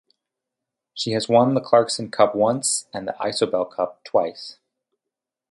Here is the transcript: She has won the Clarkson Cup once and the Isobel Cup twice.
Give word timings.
She 0.95 1.11
has 1.11 1.29
won 1.29 1.53
the 1.53 1.61
Clarkson 1.61 2.09
Cup 2.09 2.33
once 2.33 2.87
and 2.91 3.07
the 3.07 3.15
Isobel 3.23 3.65
Cup 3.67 4.03
twice. 4.03 4.57